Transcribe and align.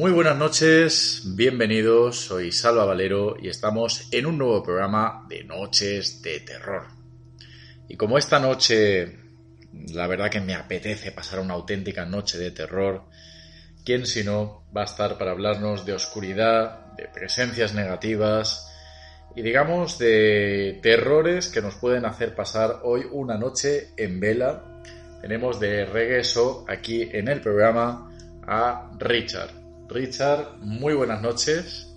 Muy 0.00 0.12
buenas 0.12 0.38
noches, 0.38 1.24
bienvenidos, 1.36 2.16
soy 2.16 2.52
Salva 2.52 2.86
Valero 2.86 3.36
y 3.38 3.48
estamos 3.50 4.08
en 4.10 4.24
un 4.24 4.38
nuevo 4.38 4.62
programa 4.62 5.26
de 5.28 5.44
Noches 5.44 6.22
de 6.22 6.40
Terror. 6.40 6.86
Y 7.86 7.98
como 7.98 8.16
esta 8.16 8.40
noche, 8.40 9.18
la 9.92 10.06
verdad 10.06 10.30
que 10.30 10.40
me 10.40 10.54
apetece 10.54 11.12
pasar 11.12 11.40
una 11.40 11.52
auténtica 11.52 12.06
noche 12.06 12.38
de 12.38 12.50
terror, 12.50 13.02
¿quién 13.84 14.06
si 14.06 14.24
no 14.24 14.64
va 14.74 14.80
a 14.80 14.84
estar 14.84 15.18
para 15.18 15.32
hablarnos 15.32 15.84
de 15.84 15.92
oscuridad, 15.92 16.94
de 16.96 17.06
presencias 17.06 17.74
negativas 17.74 18.72
y 19.36 19.42
digamos 19.42 19.98
de 19.98 20.80
terrores 20.82 21.48
que 21.48 21.60
nos 21.60 21.74
pueden 21.74 22.06
hacer 22.06 22.34
pasar 22.34 22.80
hoy 22.84 23.02
una 23.12 23.36
noche 23.36 23.90
en 23.98 24.18
vela? 24.18 24.80
Tenemos 25.20 25.60
de 25.60 25.84
regreso 25.84 26.64
aquí 26.66 27.02
en 27.12 27.28
el 27.28 27.42
programa 27.42 28.10
a 28.46 28.92
Richard. 28.98 29.59
Richard, 29.90 30.58
muy 30.60 30.94
buenas 30.94 31.20
noches. 31.20 31.88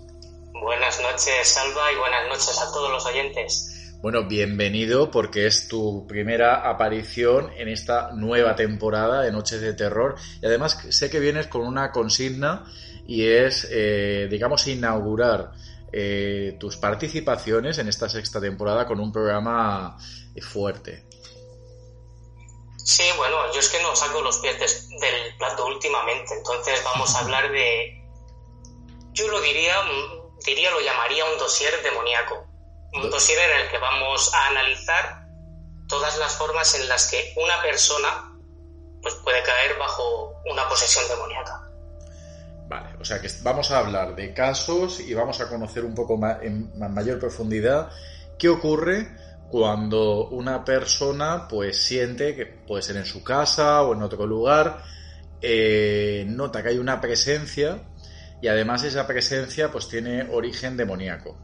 Buenas 0.52 1.00
noches, 1.00 1.48
Salva, 1.48 1.92
y 1.92 1.96
buenas 1.96 2.28
noches 2.28 2.58
a 2.60 2.72
todos 2.72 2.90
los 2.90 3.06
oyentes. 3.06 3.70
Bueno, 4.02 4.24
bienvenido 4.24 5.10
porque 5.10 5.46
es 5.46 5.68
tu 5.68 6.04
primera 6.06 6.68
aparición 6.68 7.50
en 7.56 7.68
esta 7.68 8.10
nueva 8.12 8.56
temporada 8.56 9.22
de 9.22 9.30
Noches 9.30 9.60
de 9.60 9.74
Terror. 9.74 10.16
Y 10.42 10.46
además 10.46 10.76
sé 10.90 11.08
que 11.08 11.20
vienes 11.20 11.46
con 11.46 11.62
una 11.62 11.92
consigna 11.92 12.64
y 13.06 13.26
es, 13.28 13.68
eh, 13.70 14.26
digamos, 14.28 14.66
inaugurar 14.66 15.52
eh, 15.92 16.56
tus 16.58 16.76
participaciones 16.76 17.78
en 17.78 17.88
esta 17.88 18.08
sexta 18.08 18.40
temporada 18.40 18.86
con 18.86 18.98
un 18.98 19.12
programa 19.12 19.96
eh, 20.34 20.40
fuerte. 20.40 21.04
Sí, 22.84 23.02
bueno, 23.16 23.50
yo 23.52 23.60
es 23.60 23.68
que 23.70 23.82
no 23.82 23.96
saco 23.96 24.20
los 24.20 24.38
pies 24.38 24.58
del 25.00 25.36
plato 25.38 25.66
últimamente, 25.66 26.34
entonces 26.34 26.82
vamos 26.84 27.14
a 27.14 27.20
hablar 27.20 27.50
de... 27.50 27.98
Yo 29.12 29.26
lo 29.28 29.40
diría, 29.40 29.74
diría, 30.44 30.70
lo 30.70 30.80
llamaría 30.80 31.24
un 31.24 31.38
dossier 31.38 31.72
demoníaco. 31.82 32.46
Un 32.92 33.10
dossier 33.10 33.38
en 33.50 33.62
el 33.62 33.70
que 33.70 33.78
vamos 33.78 34.32
a 34.34 34.48
analizar 34.48 35.24
todas 35.88 36.16
las 36.18 36.36
formas 36.36 36.74
en 36.78 36.86
las 36.88 37.10
que 37.10 37.34
una 37.42 37.60
persona 37.62 38.38
pues, 39.00 39.14
puede 39.16 39.42
caer 39.42 39.78
bajo 39.78 40.34
una 40.50 40.68
posesión 40.68 41.08
demoníaca. 41.08 41.62
Vale, 42.68 42.96
o 43.00 43.04
sea 43.04 43.20
que 43.20 43.28
vamos 43.42 43.70
a 43.70 43.78
hablar 43.78 44.14
de 44.14 44.34
casos 44.34 45.00
y 45.00 45.14
vamos 45.14 45.40
a 45.40 45.48
conocer 45.48 45.84
un 45.84 45.94
poco 45.94 46.16
más, 46.16 46.42
en 46.42 46.78
ma- 46.78 46.88
mayor 46.88 47.18
profundidad 47.18 47.90
qué 48.38 48.48
ocurre 48.48 49.08
cuando 49.54 50.26
una 50.30 50.64
persona 50.64 51.46
pues 51.46 51.80
siente 51.80 52.34
que 52.34 52.44
puede 52.44 52.82
ser 52.82 52.96
en 52.96 53.06
su 53.06 53.22
casa 53.22 53.82
o 53.82 53.94
en 53.94 54.02
otro 54.02 54.26
lugar, 54.26 54.82
eh, 55.40 56.24
nota 56.26 56.60
que 56.60 56.70
hay 56.70 56.78
una 56.78 57.00
presencia 57.00 57.80
y 58.42 58.48
además 58.48 58.82
esa 58.82 59.06
presencia 59.06 59.70
pues 59.70 59.86
tiene 59.88 60.28
origen 60.28 60.76
demoníaco. 60.76 61.38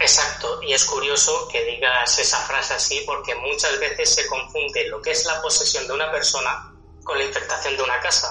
Exacto, 0.00 0.60
y 0.62 0.74
es 0.74 0.84
curioso 0.84 1.48
que 1.50 1.64
digas 1.64 2.18
esa 2.18 2.40
frase 2.40 2.74
así 2.74 3.02
porque 3.06 3.34
muchas 3.36 3.80
veces 3.80 4.10
se 4.10 4.26
confunde 4.26 4.86
lo 4.88 5.00
que 5.00 5.12
es 5.12 5.24
la 5.24 5.40
posesión 5.40 5.86
de 5.86 5.94
una 5.94 6.12
persona 6.12 6.74
con 7.04 7.16
la 7.16 7.24
infectación 7.24 7.74
de 7.74 7.84
una 7.84 8.00
casa. 8.00 8.28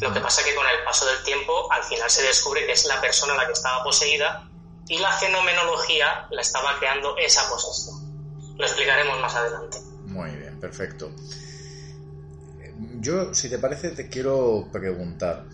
Lo 0.00 0.12
que 0.12 0.20
pasa 0.20 0.44
que 0.44 0.54
con 0.54 0.64
el 0.64 0.84
paso 0.84 1.06
del 1.06 1.24
tiempo 1.24 1.72
al 1.72 1.82
final 1.82 2.08
se 2.08 2.22
descubre 2.22 2.64
que 2.66 2.72
es 2.74 2.84
la 2.84 3.00
persona 3.00 3.34
la 3.34 3.46
que 3.46 3.52
estaba 3.52 3.82
poseída 3.82 4.48
y 4.88 4.98
la 4.98 5.12
fenomenología 5.12 6.26
la 6.30 6.40
estaba 6.40 6.78
creando 6.78 7.16
esa 7.16 7.48
posesión. 7.48 7.96
Lo 8.56 8.64
explicaremos 8.64 9.20
más 9.20 9.34
adelante. 9.34 9.78
Muy 10.06 10.30
bien, 10.30 10.60
perfecto. 10.60 11.10
Yo, 13.00 13.34
si 13.34 13.48
te 13.48 13.58
parece, 13.58 13.90
te 13.90 14.08
quiero 14.08 14.68
preguntar, 14.72 15.44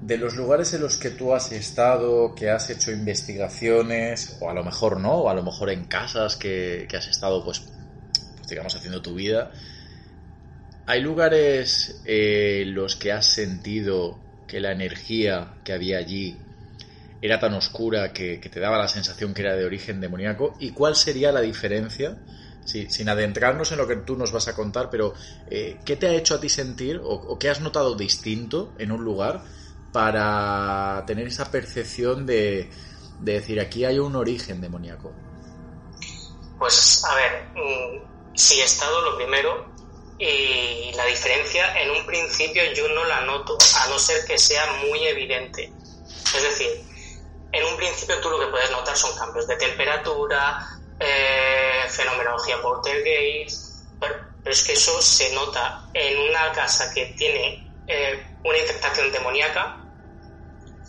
de 0.00 0.18
los 0.18 0.34
lugares 0.34 0.72
en 0.74 0.82
los 0.82 0.96
que 0.96 1.10
tú 1.10 1.34
has 1.34 1.52
estado, 1.52 2.34
que 2.34 2.50
has 2.50 2.70
hecho 2.70 2.90
investigaciones, 2.90 4.36
o 4.40 4.50
a 4.50 4.54
lo 4.54 4.64
mejor 4.64 5.00
no, 5.00 5.14
o 5.14 5.28
a 5.28 5.34
lo 5.34 5.42
mejor 5.42 5.70
en 5.70 5.84
casas 5.84 6.36
que, 6.36 6.86
que 6.88 6.96
has 6.96 7.06
estado, 7.06 7.44
pues, 7.44 7.60
pues, 8.36 8.48
digamos, 8.48 8.74
haciendo 8.74 9.02
tu 9.02 9.14
vida, 9.14 9.50
¿hay 10.86 11.00
lugares 11.00 12.00
eh, 12.04 12.62
en 12.62 12.74
los 12.74 12.96
que 12.96 13.12
has 13.12 13.26
sentido 13.26 14.18
que 14.46 14.60
la 14.60 14.72
energía 14.72 15.54
que 15.64 15.72
había 15.72 15.98
allí 15.98 16.38
era 17.26 17.38
tan 17.38 17.54
oscura 17.54 18.12
que, 18.12 18.38
te 18.38 18.60
daba 18.60 18.78
la 18.78 18.88
sensación 18.88 19.34
que 19.34 19.42
era 19.42 19.54
de 19.54 19.64
origen 19.64 20.00
demoníaco? 20.00 20.56
¿Y 20.58 20.70
cuál 20.70 20.96
sería 20.96 21.32
la 21.32 21.40
diferencia? 21.40 22.16
Sí, 22.64 22.88
sin 22.90 23.08
adentrarnos 23.08 23.70
en 23.72 23.78
lo 23.78 23.86
que 23.86 23.96
tú 23.96 24.16
nos 24.16 24.32
vas 24.32 24.48
a 24.48 24.54
contar, 24.54 24.90
pero 24.90 25.14
eh, 25.48 25.78
¿qué 25.84 25.96
te 25.96 26.08
ha 26.08 26.14
hecho 26.14 26.34
a 26.34 26.40
ti 26.40 26.48
sentir 26.48 26.96
o, 26.96 27.10
o 27.10 27.38
qué 27.38 27.48
has 27.48 27.60
notado 27.60 27.94
distinto 27.94 28.74
en 28.78 28.90
un 28.90 29.04
lugar 29.04 29.44
para 29.92 31.04
tener 31.06 31.28
esa 31.28 31.50
percepción 31.50 32.26
de, 32.26 32.70
de 33.20 33.32
decir 33.32 33.60
aquí 33.60 33.84
hay 33.84 33.98
un 33.98 34.16
origen 34.16 34.60
demoníaco? 34.60 35.12
Pues 36.58 37.04
a 37.04 37.14
ver, 37.14 37.48
mm, 37.54 38.34
sí 38.34 38.60
he 38.60 38.64
estado 38.64 39.02
lo 39.02 39.16
primero 39.16 39.74
y 40.18 40.92
la 40.94 41.04
diferencia 41.06 41.80
en 41.80 41.90
un 41.90 42.06
principio 42.06 42.62
yo 42.74 42.88
no 42.88 43.04
la 43.04 43.20
noto, 43.22 43.56
a 43.82 43.88
no 43.88 43.98
ser 43.98 44.24
que 44.26 44.38
sea 44.38 44.66
muy 44.88 45.06
evidente. 45.06 45.70
Es 46.34 46.42
decir, 46.42 46.68
en 47.56 47.64
un 47.64 47.76
principio 47.76 48.20
tú 48.20 48.30
lo 48.30 48.38
que 48.38 48.46
puedes 48.46 48.70
notar 48.70 48.96
son 48.96 49.16
cambios 49.16 49.46
de 49.46 49.56
temperatura, 49.56 50.58
eh, 51.00 51.84
fenomenología 51.88 52.60
poltergeist, 52.60 53.84
pero, 53.98 54.14
pero 54.42 54.52
es 54.52 54.62
que 54.62 54.74
eso 54.74 55.00
se 55.00 55.32
nota 55.34 55.88
en 55.94 56.18
una 56.28 56.52
casa 56.52 56.92
que 56.92 57.06
tiene 57.18 57.66
eh, 57.86 58.26
una 58.44 58.58
infectación 58.58 59.10
demoníaca, 59.10 59.76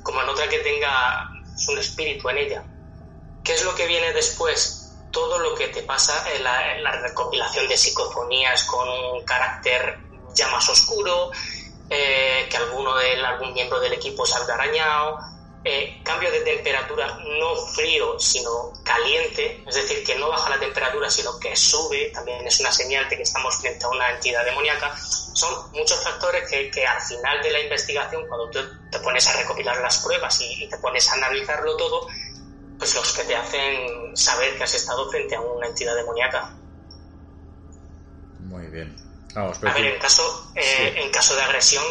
como 0.03 0.21
en 0.21 0.29
otra 0.29 0.47
que 0.49 0.59
tenga 0.59 1.29
un 1.69 1.77
espíritu 1.77 2.29
en 2.29 2.37
ella. 2.37 2.63
¿Qué 3.43 3.53
es 3.53 3.63
lo 3.63 3.73
que 3.75 3.87
viene 3.87 4.11
después? 4.13 4.93
Todo 5.11 5.39
lo 5.39 5.55
que 5.55 5.69
te 5.69 5.83
pasa 5.83 6.25
en 6.35 6.43
la, 6.43 6.75
en 6.75 6.83
la 6.83 6.91
recopilación 6.91 7.67
de 7.67 7.77
psicofonías 7.77 8.63
con 8.65 8.87
un 8.89 9.23
carácter 9.23 9.99
ya 10.33 10.49
más 10.49 10.67
oscuro, 10.69 11.31
eh, 11.89 12.47
que 12.49 12.57
alguno 12.57 12.95
del, 12.97 13.23
algún 13.23 13.53
miembro 13.53 13.79
del 13.79 13.93
equipo 13.93 14.25
salga 14.25 14.55
arañado, 14.55 15.17
eh, 15.69 15.99
cambio 16.01 16.31
de 16.31 16.39
temperatura 16.39 17.19
no 17.39 17.55
frío, 17.57 18.17
sino 18.17 18.71
caliente, 18.85 19.61
es 19.67 19.75
decir, 19.75 20.01
que 20.05 20.15
no 20.15 20.29
baja 20.29 20.49
la 20.49 20.59
temperatura, 20.59 21.09
sino 21.09 21.37
que 21.39 21.53
sube, 21.57 22.09
también 22.13 22.47
es 22.47 22.57
una 22.61 22.71
señal 22.71 23.09
de 23.09 23.17
que 23.17 23.23
estamos 23.23 23.57
frente 23.57 23.83
a 23.83 23.89
una 23.89 24.09
entidad 24.11 24.45
demoníaca. 24.45 24.95
Son 24.97 25.69
muchos 25.73 26.01
factores 26.01 26.49
que, 26.49 26.71
que 26.71 26.85
al 26.85 27.01
final 27.01 27.43
de 27.43 27.51
la 27.51 27.59
investigación, 27.59 28.25
cuando 28.29 28.49
tú 28.49 28.59
te 28.89 28.99
pones 28.99 29.27
a 29.27 29.33
recopilar 29.33 29.77
las 29.81 29.97
pruebas 29.97 30.39
y, 30.39 30.69
te 30.69 30.77
pones 30.77 31.09
a 31.09 31.15
analizarlo 31.15 31.75
todo, 31.75 32.07
pues 32.79 32.95
los 32.95 33.11
que 33.11 33.23
te 33.25 33.35
hacen 33.35 34.15
saber 34.15 34.57
que 34.57 34.63
has 34.63 34.73
estado 34.73 35.11
frente 35.11 35.35
a 35.35 35.41
una 35.41 35.67
entidad 35.67 35.95
demoníaca. 35.95 36.55
Muy 38.39 38.67
bien. 38.67 38.95
Vamos, 39.35 39.57
a 39.61 39.73
ver, 39.73 39.85
en 39.85 39.99
caso, 39.99 40.51
eh, 40.55 40.93
en 40.95 41.11
caso 41.11 41.35
de 41.35 41.41
agresión, 41.41 41.83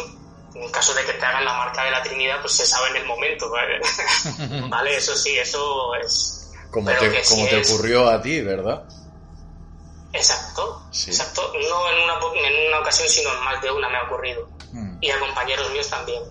en 0.55 0.71
caso 0.71 0.93
de 0.93 1.05
que 1.05 1.13
te 1.13 1.25
hagan 1.25 1.45
la 1.45 1.53
marca 1.53 1.83
de 1.83 1.91
la 1.91 2.03
Trinidad, 2.03 2.41
pues 2.41 2.53
se 2.53 2.65
sabe 2.65 2.89
en 2.89 2.97
el 2.97 3.05
momento, 3.05 3.49
¿vale? 3.49 3.79
¿Vale? 4.69 4.97
Eso 4.97 5.15
sí, 5.15 5.37
eso 5.37 5.93
es... 5.95 6.51
Como 6.71 6.89
te, 6.91 7.23
como 7.23 7.47
te 7.47 7.61
ocurrió 7.61 8.09
a 8.09 8.21
ti, 8.21 8.41
¿verdad? 8.41 8.83
Exacto, 10.13 10.83
exacto. 10.91 11.53
No 11.53 11.89
en 11.91 12.03
una, 12.03 12.19
en 12.47 12.67
una 12.67 12.79
ocasión, 12.79 13.07
sino 13.07 13.31
en 13.31 13.39
más 13.43 13.61
de 13.61 13.71
una 13.71 13.89
me 13.89 13.97
ha 13.97 14.03
ocurrido. 14.03 14.49
Mm. 14.71 14.97
Y 15.01 15.09
a 15.11 15.19
compañeros 15.19 15.69
míos 15.71 15.89
también. 15.89 16.23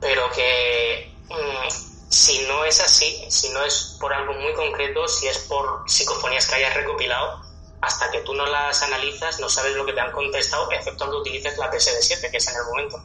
Pero 0.00 0.30
que 0.32 1.12
mm, 1.28 1.68
si 2.08 2.46
no 2.46 2.64
es 2.64 2.80
así, 2.80 3.24
si 3.28 3.50
no 3.50 3.64
es 3.64 3.96
por 4.00 4.12
algo 4.12 4.32
muy 4.34 4.52
concreto, 4.54 5.06
si 5.08 5.28
es 5.28 5.38
por 5.38 5.84
psicofonías 5.86 6.46
que 6.46 6.56
hayas 6.56 6.74
recopilado, 6.74 7.42
hasta 7.80 8.10
que 8.10 8.20
tú 8.20 8.34
no 8.34 8.46
las 8.46 8.82
analizas, 8.82 9.40
no 9.40 9.48
sabes 9.48 9.74
lo 9.74 9.86
que 9.86 9.92
te 9.92 10.00
han 10.00 10.12
contestado, 10.12 10.70
excepto 10.70 10.98
cuando 10.98 11.20
utilices 11.20 11.56
la 11.58 11.70
PSD7, 11.70 12.30
que 12.30 12.36
es 12.36 12.48
en 12.48 12.56
el 12.56 12.64
momento. 12.64 13.02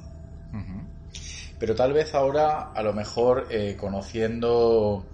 Pero 1.59 1.75
tal 1.75 1.93
vez 1.93 2.13
ahora, 2.13 2.71
a 2.73 2.83
lo 2.83 2.93
mejor, 2.93 3.47
eh, 3.49 3.77
conociendo, 3.79 5.05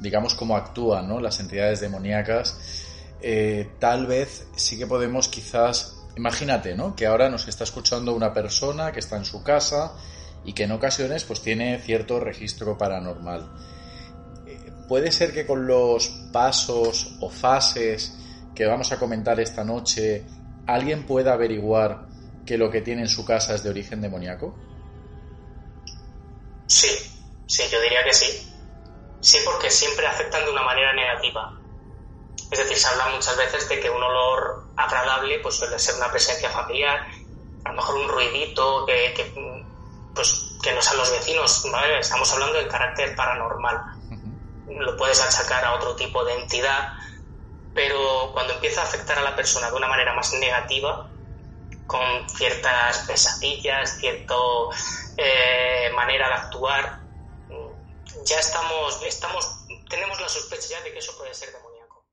digamos, 0.00 0.34
cómo 0.34 0.56
actúan 0.56 1.08
¿no? 1.08 1.20
las 1.20 1.40
entidades 1.40 1.80
demoníacas, 1.80 2.86
eh, 3.22 3.70
tal 3.78 4.06
vez 4.06 4.46
sí 4.56 4.78
que 4.78 4.86
podemos 4.86 5.28
quizás, 5.28 5.96
imagínate, 6.16 6.74
¿no? 6.74 6.94
Que 6.94 7.06
ahora 7.06 7.28
nos 7.28 7.48
está 7.48 7.64
escuchando 7.64 8.14
una 8.14 8.32
persona 8.32 8.92
que 8.92 9.00
está 9.00 9.16
en 9.16 9.24
su 9.24 9.42
casa 9.42 9.92
y 10.44 10.52
que 10.52 10.64
en 10.64 10.72
ocasiones 10.72 11.24
pues 11.24 11.42
tiene 11.42 11.78
cierto 11.78 12.20
registro 12.20 12.78
paranormal. 12.78 13.50
Eh, 14.46 14.72
puede 14.88 15.12
ser 15.12 15.32
que 15.32 15.44
con 15.44 15.66
los 15.66 16.08
pasos 16.32 17.16
o 17.20 17.28
fases 17.28 18.16
que 18.54 18.64
vamos 18.66 18.92
a 18.92 18.98
comentar 18.98 19.38
esta 19.40 19.64
noche, 19.64 20.24
alguien 20.66 21.04
pueda 21.04 21.34
averiguar 21.34 22.06
que 22.46 22.56
lo 22.56 22.70
que 22.70 22.80
tiene 22.80 23.02
en 23.02 23.08
su 23.08 23.24
casa 23.24 23.54
es 23.54 23.62
de 23.62 23.70
origen 23.70 24.00
demoníaco? 24.00 24.69
Sí, 26.70 26.88
sí, 27.46 27.68
yo 27.68 27.80
diría 27.80 28.04
que 28.04 28.14
sí. 28.14 28.46
Sí, 29.20 29.38
porque 29.44 29.70
siempre 29.70 30.06
afectan 30.06 30.44
de 30.44 30.52
una 30.52 30.62
manera 30.62 30.92
negativa. 30.92 31.52
Es 32.48 32.58
decir, 32.60 32.78
se 32.78 32.86
habla 32.86 33.08
muchas 33.08 33.36
veces 33.36 33.68
de 33.68 33.80
que 33.80 33.90
un 33.90 34.02
olor 34.02 34.72
agradable 34.76 35.40
pues 35.40 35.56
suele 35.56 35.78
ser 35.80 35.96
una 35.96 36.10
presencia 36.12 36.48
familiar, 36.48 37.00
a 37.64 37.70
lo 37.70 37.76
mejor 37.76 37.96
un 37.96 38.08
ruidito 38.08 38.86
que, 38.86 39.12
que 39.14 39.32
pues, 40.14 40.58
que 40.62 40.72
no 40.72 40.80
sean 40.80 40.98
los 40.98 41.10
vecinos, 41.10 41.64
Estamos 41.98 42.32
hablando 42.32 42.58
del 42.58 42.68
carácter 42.68 43.16
paranormal. 43.16 43.76
Lo 44.66 44.96
puedes 44.96 45.20
achacar 45.20 45.64
a 45.64 45.74
otro 45.74 45.96
tipo 45.96 46.24
de 46.24 46.34
entidad, 46.34 46.88
pero 47.74 48.30
cuando 48.32 48.54
empieza 48.54 48.82
a 48.82 48.84
afectar 48.84 49.18
a 49.18 49.22
la 49.22 49.34
persona 49.34 49.68
de 49.70 49.76
una 49.76 49.88
manera 49.88 50.14
más 50.14 50.32
negativa, 50.34 51.10
con 51.86 52.28
ciertas 52.28 52.98
pesadillas, 53.08 53.98
cierta 53.98 54.34
eh, 55.20 55.90
manera 55.94 56.28
de 56.28 56.34
actuar, 56.34 57.00
ya 58.24 58.38
estamos, 58.38 59.02
estamos, 59.06 59.66
tenemos 59.88 60.20
la 60.20 60.28
sospecha 60.28 60.68
ya 60.70 60.82
de 60.82 60.92
que 60.92 60.98
eso 60.98 61.12
puede 61.18 61.34
ser 61.34 61.50
demoníaco. 61.52 62.04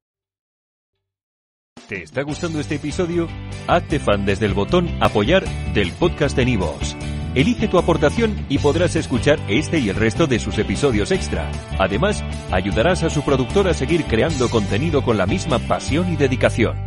¿Te 1.88 2.04
está 2.04 2.22
gustando 2.24 2.60
este 2.60 2.76
episodio? 2.76 3.28
Hazte 3.68 4.00
fan 4.00 4.26
desde 4.26 4.46
el 4.46 4.54
botón 4.54 4.98
apoyar 5.02 5.46
del 5.74 5.94
podcast 5.94 6.36
de 6.36 6.46
Nivos. 6.46 6.98
Elige 7.34 7.68
tu 7.68 7.78
aportación 7.78 8.46
y 8.50 8.58
podrás 8.58 8.96
escuchar 8.96 9.40
este 9.48 9.80
y 9.80 9.90
el 9.90 9.96
resto 9.96 10.28
de 10.28 10.40
sus 10.40 10.58
episodios 10.58 11.12
extra. 11.12 11.52
Además, 11.80 12.24
ayudarás 12.52 13.04
a 13.04 13.10
su 13.10 13.24
productor 13.24 13.68
a 13.68 13.74
seguir 13.74 14.06
creando 14.06 14.50
contenido 14.50 15.04
con 15.04 15.18
la 15.18 15.28
misma 15.28 15.60
pasión 15.60 16.12
y 16.12 16.16
dedicación. 16.16 16.87